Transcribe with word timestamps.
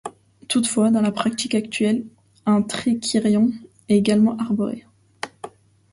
Toutefois, 0.47 0.89
dans 0.89 1.01
la 1.01 1.11
pratique 1.11 1.53
actuelle, 1.53 2.07
un 2.47 2.63
trikirion 2.63 3.51
est 3.87 3.97
également 3.97 4.35
arboré. 4.37 4.87